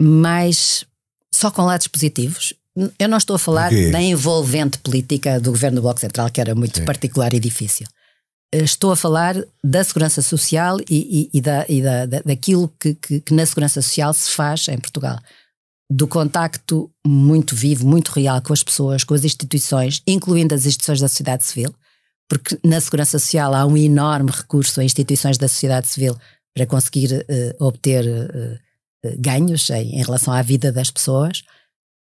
[0.00, 0.86] mais
[1.32, 2.54] só com lados positivos.
[2.98, 6.54] Eu não estou a falar da envolvente política do governo do Bloco Central, que era
[6.54, 6.84] muito Sim.
[6.84, 7.86] particular e difícil.
[8.52, 13.20] Estou a falar da segurança social e, e, e, da, e da, daquilo que, que,
[13.20, 15.18] que na segurança social se faz em Portugal
[15.90, 21.00] do contacto muito vivo, muito real com as pessoas, com as instituições, incluindo as instituições
[21.00, 21.74] da sociedade civil,
[22.28, 26.16] porque na segurança social há um enorme recurso a instituições da sociedade civil
[26.54, 28.58] para conseguir uh, obter uh,
[29.18, 31.42] ganhos em, em, relação à vida das pessoas.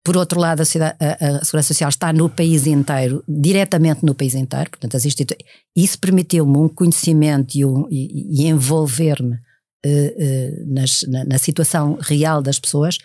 [0.04, 4.14] Por outro lado, a, cidade, a, a, segurança social está no país inteiro, diretamente no
[4.14, 5.34] país inteiro, portanto, as institu...
[5.74, 12.58] isso permitiu-me um conhecimento e, um, e, e envolver-me uh, na, na situação real das
[12.58, 12.98] pessoas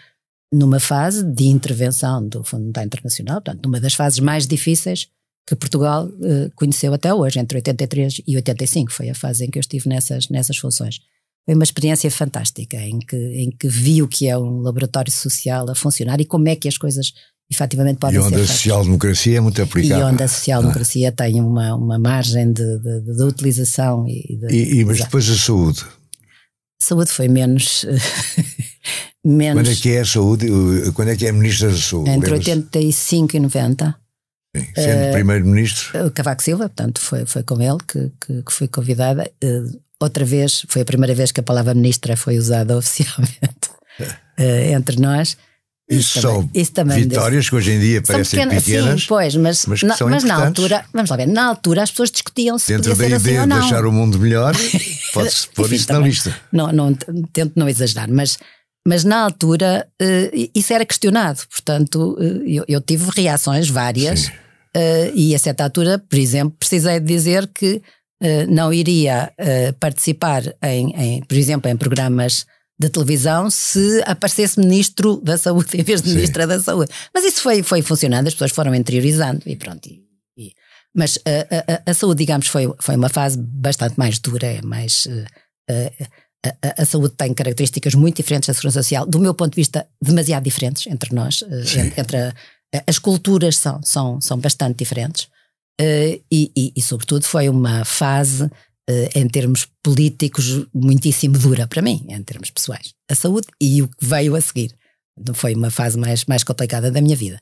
[0.52, 5.08] numa fase de intervenção do Fundo Monetário Internacional, portanto, numa das fases mais difíceis
[5.48, 9.58] que Portugal uh, conheceu até hoje, entre 83 e 85, foi a fase em que
[9.58, 11.00] eu estive nessas, nessas funções.
[11.50, 15.68] Foi uma experiência fantástica, em que, em que vi o que é um laboratório social
[15.68, 17.12] a funcionar e como é que as coisas
[17.52, 20.08] efetivamente podem ser E onde a social-democracia é muito aplicável.
[20.08, 21.12] E onde a social-democracia ah.
[21.12, 24.08] tem uma, uma margem de, de, de utilização.
[24.08, 25.84] E, de, e, e mas depois a saúde?
[26.80, 27.84] A saúde foi menos...
[29.26, 29.64] menos.
[29.64, 30.48] Quando é que é a saúde?
[30.94, 32.12] Quando é que é ministra da saúde?
[32.12, 33.96] Entre 85 e 90.
[34.56, 36.12] Sim, sendo uh, primeiro-ministro.
[36.12, 39.32] Cavaco Silva, portanto, foi, foi com ele que, que, que fui convidada.
[39.44, 44.74] Uh, outra vez, foi a primeira vez que a palavra ministra foi usada oficialmente uh,
[44.74, 45.38] entre nós.
[45.90, 49.36] Isso, isso são também, isso vitórias que hoje em dia parecem pequenas, pequenas, sim, pois,
[49.36, 52.68] mas, mas, na, mas na altura, vamos lá ver, na altura as pessoas discutiam se
[52.68, 54.54] Dentro podia da ser ideia assim de deixar o mundo melhor,
[55.14, 56.36] pode-se pôr isto na lista.
[56.52, 56.94] Não, não,
[57.34, 58.38] tento não exagerar, mas
[58.88, 65.12] mas na altura uh, isso era questionado, portanto uh, eu, eu, tive reações várias uh,
[65.16, 67.82] e a certa altura, por exemplo, precisei dizer que
[68.50, 69.34] não iria
[69.80, 72.46] participar em, em, por exemplo, em programas
[72.80, 76.92] de televisão se aparecesse ministro da saúde em vez de ministra da saúde.
[77.14, 79.86] Mas isso foi, foi funcionando, as pessoas foram interiorizando e pronto.
[79.88, 80.02] E,
[80.38, 80.54] e,
[80.96, 85.06] mas a, a, a, saúde, digamos, foi, foi uma fase bastante mais dura, é mais.
[85.06, 86.08] Uh,
[86.46, 89.86] a, a, saúde tem características muito diferentes da segurança social, do meu ponto de vista,
[90.02, 92.34] demasiado diferentes entre nós, eh, entre a,
[92.88, 95.28] as culturas são, são, são bastante diferentes
[95.80, 98.44] e, e, e, sobretudo, foi uma fase
[98.90, 102.94] uh, em termos políticos muitíssimo dura para mim, em termos pessoais.
[103.10, 104.76] A saúde e o que veio a seguir.
[105.34, 107.42] Foi uma fase mais, mais complicada da minha vida.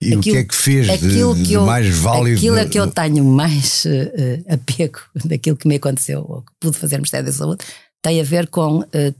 [0.00, 1.08] E aquilo, o que é que fez de,
[1.42, 2.38] de eu, mais válido?
[2.38, 6.78] Aquilo é que eu tenho mais uh, apego daquilo que me aconteceu, ou que pude
[6.78, 7.64] fazer no Ministério da Saúde,
[8.02, 9.14] tem a ver com uh,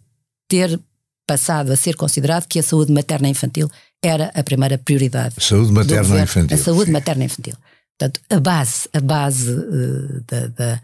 [0.49, 0.79] ter
[1.27, 3.69] passado a ser considerado que a saúde materna e infantil
[4.03, 5.35] era a primeira prioridade.
[5.41, 6.57] Saúde materna e infantil.
[6.57, 7.55] A saúde materna e infantil.
[7.99, 10.83] Portanto, a base, a base, uh, da, da,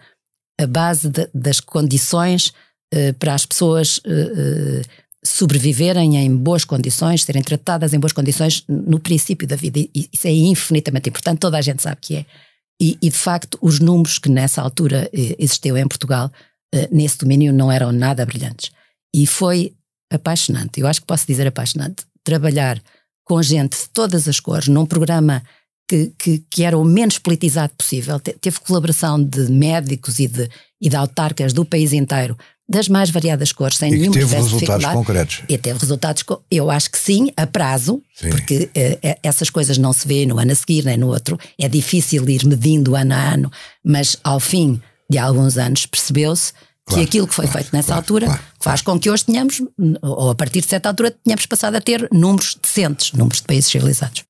[0.60, 2.52] a base de, das condições
[2.92, 4.00] uh, para as pessoas
[5.24, 9.80] sobreviverem em boas condições, serem tratadas em boas condições no princípio da vida.
[10.12, 12.26] Isso é infinitamente importante, toda a gente sabe que é.
[12.78, 16.30] E, e de facto, os números que nessa altura existiam em Portugal
[16.74, 18.72] eh, nesse domínio não eram nada brilhantes.
[19.14, 19.74] E foi
[20.10, 22.82] apaixonante, eu acho que posso dizer apaixonante, trabalhar
[23.24, 25.42] com gente de todas as cores num programa
[25.88, 28.18] que, que, que era o menos politizado possível.
[28.18, 30.48] Te, teve colaboração de médicos e de,
[30.80, 35.42] e de autarcas do país inteiro das mais variadas cores, sem e teve resultados concretos.
[35.48, 38.30] E teve resultados, eu acho que sim, a prazo, sim.
[38.30, 41.38] porque uh, essas coisas não se vê no ano a seguir nem no outro.
[41.58, 43.52] É difícil ir medindo ano a ano,
[43.84, 46.52] mas ao fim de alguns anos percebeu-se
[46.86, 49.62] Claro, que aquilo que foi claro, feito nessa claro, altura faz com que hoje tenhamos,
[50.02, 53.70] ou a partir de certa altura, tenhamos passado a ter números decentes, números de países
[53.70, 54.22] civilizados.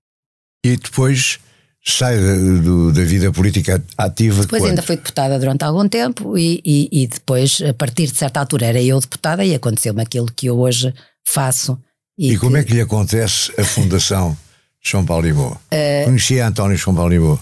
[0.64, 1.40] E depois
[1.85, 2.16] sai
[2.62, 4.40] do, da vida política ativa.
[4.42, 4.70] Depois quando?
[4.70, 8.66] ainda fui deputada durante algum tempo e, e, e, depois, a partir de certa altura,
[8.66, 10.94] era eu deputada e aconteceu-me aquilo que eu hoje
[11.25, 11.79] faço.
[12.16, 14.37] E, e como é que lhe acontece a Fundação
[14.81, 15.53] João Paulo Limou?
[15.53, 17.40] Uh, Conhecia António João Paulo Limou?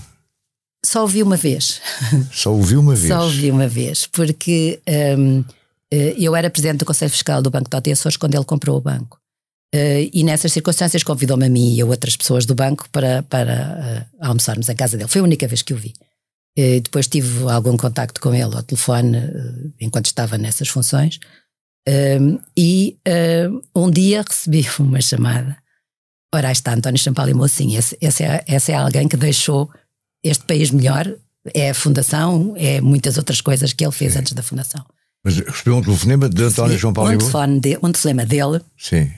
[0.84, 1.80] Só ouvi uma vez.
[2.32, 3.08] Só ouvi uma vez?
[3.08, 4.80] Só ouvi uma vez, porque
[5.16, 5.44] um,
[5.92, 8.80] eh, eu era presidente do Conselho Fiscal do Banco de Açores quando ele comprou o
[8.80, 9.21] banco.
[9.74, 14.06] Uh, e nessas circunstâncias convidou-me a mim e a outras pessoas do banco para, para
[14.20, 15.08] uh, almoçarmos em casa dele.
[15.08, 15.94] Foi a única vez que o vi.
[16.58, 19.16] Uh, depois tive algum contacto com ele ao telefone
[19.80, 21.18] enquanto estava nessas funções.
[22.54, 22.98] e
[23.74, 25.56] um dia recebi uma chamada.
[26.34, 29.70] Ora, aí está António Champalimou, sim, esse, esse é, esse é alguém que deixou
[30.22, 31.10] este país melhor.
[31.54, 34.84] É a fundação, é muitas outras coisas que ele fez antes da fundação.
[35.24, 38.60] Mas recebeu um telefonema de António João Paulo um telefone de, um telefonema dele.
[38.76, 39.10] Sim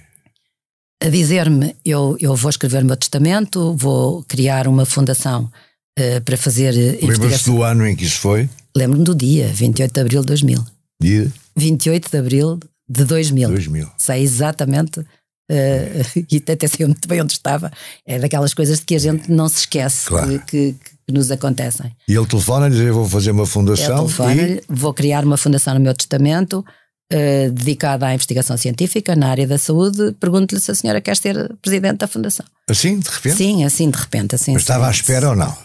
[1.04, 5.50] a dizer-me: eu, eu vou escrever o meu testamento, vou criar uma fundação
[5.98, 6.74] uh, para fazer.
[6.76, 8.48] Eh, Lembra-se do ano em que isso foi?
[8.76, 10.64] Lembro-me do dia, 28 de abril de 2000.
[11.00, 11.32] Dia?
[11.56, 13.48] 28 de abril de 2000.
[13.48, 13.88] 2000.
[13.98, 15.00] Sei exatamente.
[15.00, 17.70] Uh, e até sei muito bem onde estava.
[18.06, 20.38] É daquelas coisas de que a gente não se esquece claro.
[20.40, 21.94] que, que, que, nos acontecem.
[22.08, 23.98] E ele telefona-lhe vou fazer uma fundação.
[23.98, 24.62] Ele telefona-lhe, e...
[24.68, 26.64] vou criar uma fundação no meu testamento
[27.12, 31.54] uh, dedicada à investigação científica na área da saúde, pergunto-lhe se a senhora quer ser
[31.60, 32.46] presidente da fundação.
[32.68, 33.36] Assim, de repente?
[33.36, 34.34] Sim, assim de repente.
[34.34, 35.56] Assim, Mas estava à espera ou não?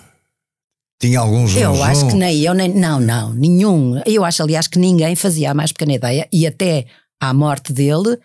[1.00, 2.74] Tinha alguns Eu acho que nem eu, nem.
[2.74, 4.02] Não, não, nenhum.
[4.06, 6.86] Eu acho, aliás, que ninguém fazia a mais pequena ideia e até
[7.20, 8.18] à morte dele.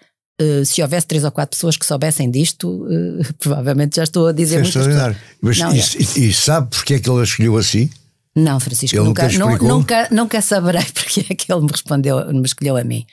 [0.42, 4.32] Uh, se houvesse três ou quatro pessoas que soubessem disto, uh, provavelmente já estou a
[4.32, 4.66] dizer muito.
[4.66, 5.16] É extraordinário.
[5.40, 5.84] Mas não, e, é.
[6.16, 7.88] e, e, sabe porque é que ele a escolheu assim?
[8.36, 12.44] Não, Francisco, ele nunca, nunca, nunca, nunca saberei porque é que ele me respondeu, me
[12.44, 13.06] escolheu a mim.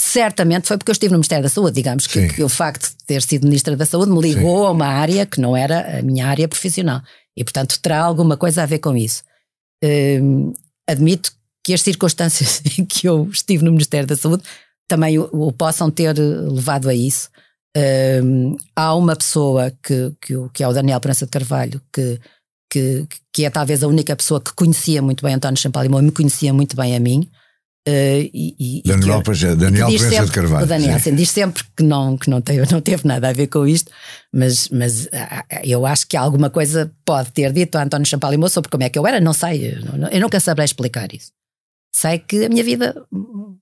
[0.00, 3.04] Certamente foi porque eu estive no Ministério da Saúde, digamos que, que o facto de
[3.06, 4.66] ter sido Ministra da Saúde me ligou Sim.
[4.66, 7.00] a uma área que não era a minha área profissional
[7.36, 9.22] e, portanto, terá alguma coisa a ver com isso.
[9.82, 10.52] Hum,
[10.88, 11.32] admito
[11.64, 14.44] que as circunstâncias em que eu estive no Ministério da Saúde
[14.86, 17.28] também o, o possam ter levado a isso.
[18.22, 22.20] Hum, há uma pessoa que, que, que é o Daniel Prança de Carvalho que
[22.70, 26.12] que, que é talvez a única pessoa que conhecia muito bem António Champalimau e me
[26.12, 27.28] conhecia muito bem a mim.
[27.88, 30.64] Uh, e, Daniel, e Daniel Prensa de Carvalho.
[30.64, 31.14] O Daniel sim.
[31.14, 33.92] diz sempre que não, que não, teve, não teve nada a ver com isto,
[34.32, 38.68] mas, mas ah, eu acho que alguma coisa pode ter dito a António Champalimau sobre
[38.68, 39.78] como é que eu era, não sei,
[40.10, 41.30] eu nunca saberei explicar isso.
[41.94, 42.94] Sei que a minha vida.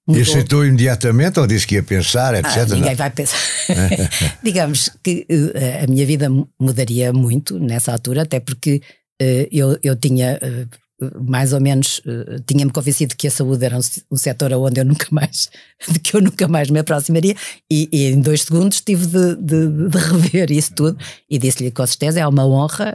[0.07, 0.21] Mudou.
[0.21, 2.57] E aceitou imediatamente ou disse que ia pensar, etc?
[2.57, 2.97] Ah, ninguém não?
[2.97, 3.39] vai pensar.
[4.45, 6.29] Digamos que uh, a minha vida
[6.61, 8.83] mudaria muito nessa altura, até porque
[9.23, 10.39] uh, eu, eu tinha.
[10.43, 10.85] Uh,
[11.21, 12.01] mais ou menos
[12.47, 13.81] tinha-me convencido que a saúde era um,
[14.13, 15.51] um setor onde eu nunca mais
[15.91, 17.35] de que eu nunca mais me aproximaria
[17.71, 20.97] e, e em dois segundos tive de, de, de rever isso tudo
[21.29, 22.95] e disse-lhe com certeza é uma honra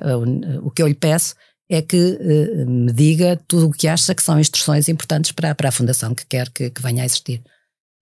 [0.64, 1.36] o que eu lhe peço
[1.70, 5.70] é que uh, me diga tudo o que acha que são instruções importantes para, para
[5.70, 7.42] a Fundação que quer que, que venha a existir.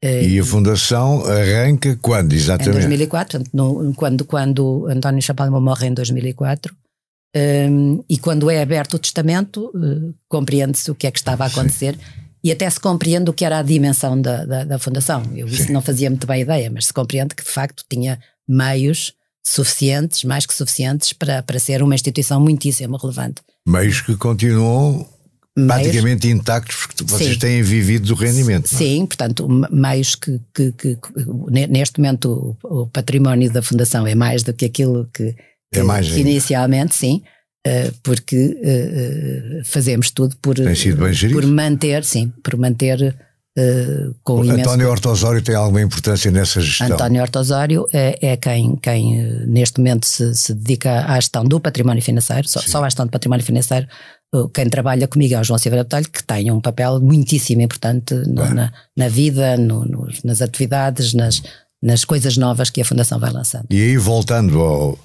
[0.03, 2.77] Uh, e a Fundação arranca quando, exatamente?
[2.77, 8.61] Em 2004, no, quando, quando António Chapalma morre em 2004, um, ehm, e quando é
[8.61, 12.01] aberto o testamento, uh, compreende-se o que é que estava a acontecer Sim.
[12.45, 15.23] e até se compreende o que era a dimensão da, da, da Fundação.
[15.35, 19.13] Eu isso não fazia muito bem ideia, mas se compreende que de facto tinha meios
[19.43, 23.41] suficientes, mais que suficientes, para, para ser uma instituição muitíssimo relevante.
[23.67, 25.05] Meios que continuam
[25.57, 28.65] meios, praticamente intactos, porque vocês sim, têm vivido do rendimento.
[28.65, 28.77] É?
[28.77, 30.97] Sim, portanto, meios que, que, que,
[31.69, 35.35] neste momento o, o, património da Fundação é mais do que aquilo que,
[35.73, 37.21] é mais que inicialmente, sim.
[37.67, 43.13] Uh, porque uh, fazemos tudo por, por manter, sim, por manter
[43.57, 44.87] Uh, com António imenso...
[44.87, 46.93] Hortosório tem alguma importância nessa gestão?
[46.93, 51.59] António Hortosório é, é quem, quem eh, neste momento se, se, dedica à gestão do
[51.59, 53.87] património financeiro, só, só à gestão do património financeiro.
[54.53, 58.45] Quem trabalha comigo é o João Silveira Botelho, que tem um papel muitíssimo importante no,
[58.53, 61.41] na, na, vida, no, nos, nas atividades, nas,
[61.81, 63.65] nas coisas novas que a Fundação vai lançando.
[63.71, 64.99] E aí, voltando ao,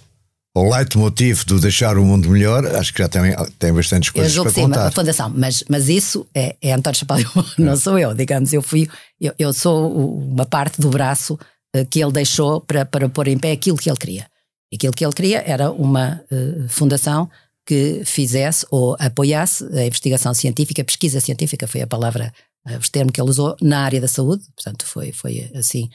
[0.54, 3.22] o leitmotiv do deixar o mundo melhor, acho que já tem,
[3.58, 4.88] tem bastantes coisas para sim, contar.
[4.88, 8.86] a fundação, mas, mas isso é, é António Chapéu, não sou eu, digamos, eu fui,
[9.18, 11.38] eu, eu sou uma parte do braço
[11.74, 14.26] uh, que ele deixou para, para pôr em pé aquilo que ele queria.
[14.72, 17.30] Aquilo que ele queria era uma uh, fundação
[17.66, 22.32] que fizesse ou apoiasse a investigação científica, a pesquisa científica foi a palavra
[22.64, 25.90] o termo que ele usou, na área da saúde, portanto, foi, foi assim,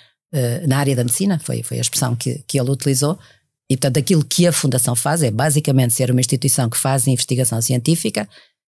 [0.67, 3.17] na área da medicina, foi, foi a expressão que, que ele utilizou.
[3.69, 7.61] E, portanto, aquilo que a Fundação faz é basicamente ser uma instituição que faz investigação
[7.61, 8.27] científica,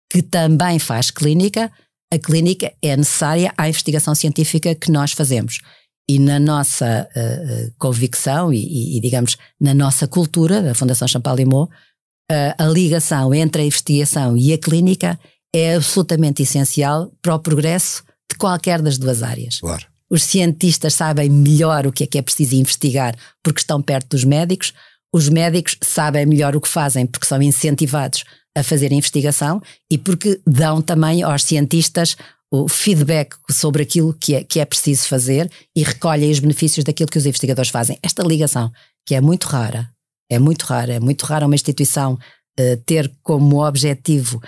[0.09, 1.71] que também faz clínica.
[2.13, 5.59] A clínica é necessária à investigação científica que nós fazemos.
[6.07, 12.53] E na nossa uh, convicção e, e, digamos, na nossa cultura da Fundação Champalimau, uh,
[12.57, 15.19] a ligação entre a investigação e a clínica
[15.53, 19.59] é absolutamente essencial para o progresso de qualquer das duas áreas.
[19.59, 19.94] Claro.
[20.09, 24.23] Os cientistas sabem melhor o que é que é preciso investigar porque estão perto dos
[24.23, 24.73] médicos.
[25.13, 28.23] Os médicos sabem melhor o que fazem porque são incentivados
[28.55, 32.15] a fazer investigação e porque dão também aos cientistas
[32.51, 37.09] o feedback sobre aquilo que é, que é preciso fazer e recolhem os benefícios daquilo
[37.09, 37.97] que os investigadores fazem.
[38.01, 38.71] Esta ligação,
[39.05, 39.89] que é muito rara,
[40.29, 44.41] é muito rara, é muito rara uma instituição uh, ter como objetivo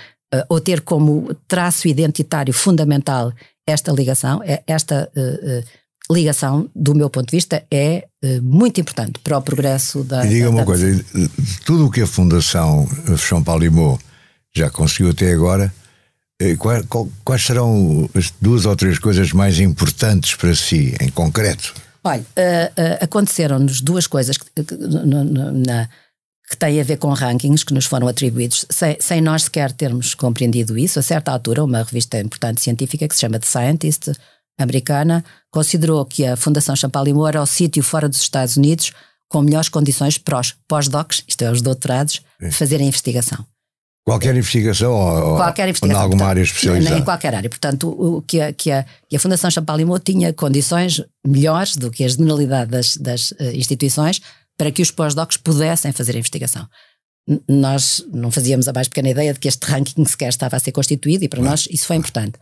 [0.49, 3.33] ou ter como traço identitário fundamental
[3.65, 8.07] esta ligação, é, esta uh, ligação, do meu ponto de vista, é
[8.41, 10.25] muito importante para o progresso da.
[10.25, 11.05] E diga uma da coisa:
[11.65, 12.87] tudo o que a Fundação
[13.17, 13.99] São Paulo
[14.55, 15.73] já conseguiu até agora,
[16.57, 16.85] quais,
[17.23, 21.73] quais serão as duas ou três coisas mais importantes para si, em concreto?
[22.03, 22.25] Olha,
[23.01, 24.37] aconteceram-nos duas coisas
[25.65, 25.89] na,
[26.49, 30.15] que têm a ver com rankings que nos foram atribuídos, sem, sem, nós sequer termos
[30.15, 30.97] compreendido isso.
[30.97, 34.11] A certa altura, uma revista importante científica que se chama The Scientist,
[34.57, 38.91] americana, considerou que a Fundação Champalimau era o sítio fora dos Estados Unidos
[39.29, 43.45] com melhores condições para os pós-docs, isto é, os doutorados, fazerem investigação.
[44.05, 46.97] Qualquer investigação ou, qualquer investigação, ou em alguma portanto, área especializada?
[46.97, 47.49] Em qualquer área.
[47.49, 52.05] Portanto, o, que, a, que, a, que a Fundação Champalimau tinha condições melhores do que
[52.05, 54.21] a generalidade das, das uh, instituições
[54.57, 56.67] para que os pós-docs pudessem fazer a investigação.
[57.27, 60.59] N nós não fazíamos a mais pequena ideia de que este ranking sequer estava a
[60.59, 62.39] ser constituído e para nós isso foi importante.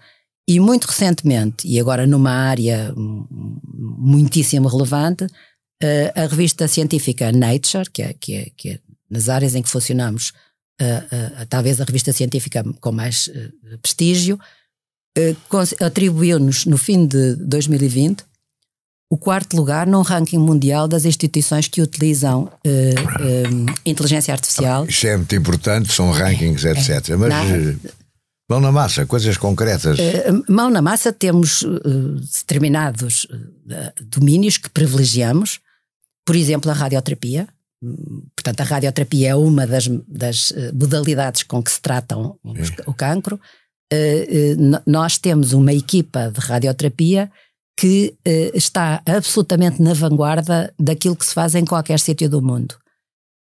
[0.47, 8.03] E muito recentemente, e agora numa área muitíssimo relevante, uh, a revista científica Nature, que
[8.03, 10.33] é, que é, que é nas áreas em que funcionamos
[10.81, 14.39] uh, uh, talvez a revista científica com mais uh, prestígio,
[15.79, 18.25] atribuiu-nos no fim de 2020
[19.15, 22.51] o quarto lugar num ranking mundial das instituições que utilizam
[23.85, 24.85] inteligência artificial.
[24.85, 27.09] Isso é muito importante, são rankings, é, etc.
[27.09, 27.91] É, Mas na,
[28.49, 29.97] mão na massa, coisas concretas.
[30.49, 31.63] mão na massa temos
[32.37, 33.25] determinados
[34.01, 35.59] domínios que privilegiamos,
[36.25, 37.47] por exemplo, a radioterapia
[38.35, 42.93] portanto, a radioterapia é uma das, das eh, modalidades com que se tratam os, o
[42.93, 43.39] cancro.
[43.93, 47.31] Uh, uh, nós temos uma equipa de radioterapia
[47.77, 52.75] que uh, está absolutamente na vanguarda daquilo que se faz em qualquer sítio do mundo.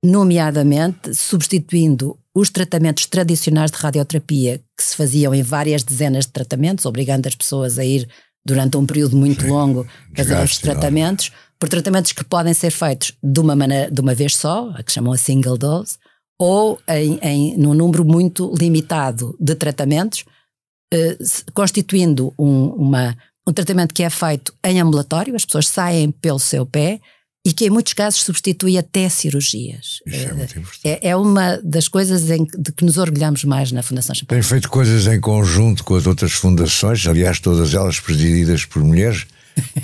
[0.03, 6.85] Nomeadamente, substituindo os tratamentos tradicionais de radioterapia que se faziam em várias dezenas de tratamentos,
[6.85, 8.07] obrigando as pessoas a ir
[8.45, 13.39] durante um período muito longo fazer esses tratamentos por tratamentos que podem ser feitos de
[13.39, 15.97] uma, maneira, de uma vez só, a que chamam a single dose,
[16.39, 20.25] ou em, em, num número muito limitado de tratamentos,
[20.93, 21.17] eh,
[21.53, 26.65] constituindo um, uma, um tratamento que é feito em ambulatório, as pessoas saem pelo seu
[26.65, 26.99] pé
[27.45, 29.99] e que em muitos casos substitui até cirurgias.
[30.05, 30.79] Isso é, muito importante.
[30.83, 34.41] é, é uma das coisas em, de que nos orgulhamos mais na Fundação Champagne.
[34.41, 39.27] Tem feito coisas em conjunto com as outras fundações, aliás, todas elas presididas por mulheres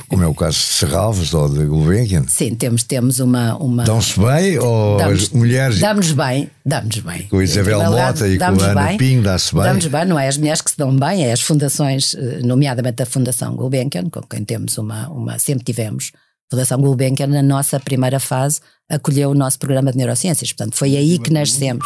[0.07, 2.25] como é o caso de Serralves ou de Gulbenkian.
[2.27, 3.55] Sim, temos, temos uma.
[3.57, 3.83] uma...
[3.83, 5.79] Dão-se bem ou damos, as mulheres.
[5.79, 7.23] Damos bem, damos bem.
[7.23, 9.63] Com Isabel Mota e com Ana bem, Pinho dá-se bem.
[9.63, 13.01] Damos bem, não é as mulheres que se dão bem, é as fundações, eh, nomeadamente
[13.01, 15.09] a Fundação Gulbenkian, com quem temos uma.
[15.09, 16.11] uma sempre tivemos.
[16.15, 20.51] A Fundação Gulbenkian, na nossa primeira fase, acolheu o nosso programa de neurociências.
[20.51, 21.85] Portanto, foi aí que nascemos.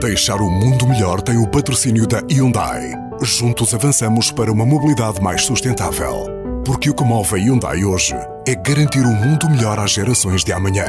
[0.00, 3.05] Deixar o mundo melhor tem o patrocínio da Hyundai.
[3.22, 6.26] Juntos avançamos para uma mobilidade mais sustentável.
[6.64, 8.14] Porque o que move a Hyundai hoje
[8.46, 10.84] é garantir um mundo melhor às gerações de amanhã.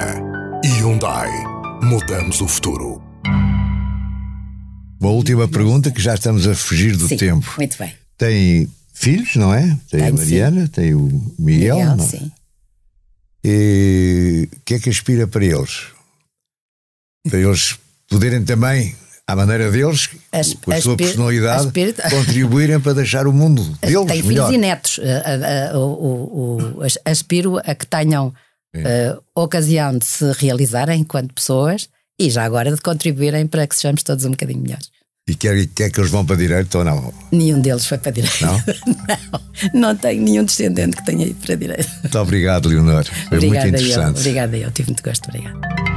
[0.66, 1.30] Hyundai.
[1.82, 3.02] Mudamos o futuro.
[5.00, 7.54] Uma última pergunta que já estamos a fugir do sim, tempo.
[7.58, 7.94] Muito bem.
[8.18, 9.78] Tem filhos, não é?
[9.90, 10.72] Tem Tenho, a Mariana, sim.
[10.72, 11.76] tem o Miguel.
[11.78, 12.06] Miguel não?
[12.06, 12.32] sim.
[13.44, 15.88] E o que é que aspira para eles?
[17.30, 17.78] Para eles
[18.10, 18.96] poderem também
[19.28, 21.70] à maneira deles, as, com a sua personalidade,
[22.10, 24.48] contribuírem para deixar o mundo deles Tem melhor.
[24.48, 25.00] filhos e netos.
[27.06, 28.34] Aspiro a que tenham
[28.74, 34.04] eh, ocasião de se realizarem enquanto pessoas e já agora de contribuírem para que sejamos
[34.04, 34.90] todos um bocadinho melhores.
[35.30, 37.14] E quer, quer que eles vão para a direita ou não?
[37.34, 38.46] Nenhum deles foi para a direita.
[38.46, 38.64] Não?
[39.74, 41.92] não, não tenho nenhum descendente que tenha ido para a direita.
[42.02, 43.04] Muito obrigado, Leonor.
[43.04, 44.16] Foi obrigada muito interessante.
[44.16, 45.28] Eu, obrigada eu, tive muito gosto.
[45.28, 45.97] Obrigada.